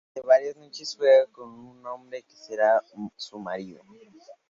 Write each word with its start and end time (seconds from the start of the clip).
Durante 0.15 0.27
varias 0.27 0.55
noches 0.57 0.89
sueña 0.89 1.27
con 1.31 1.47
un 1.47 1.85
hombre 1.85 2.23
que 2.23 2.35
será 2.35 2.81
su 3.15 3.37
marido. 3.37 3.83